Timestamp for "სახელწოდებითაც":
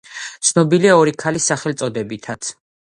1.53-2.55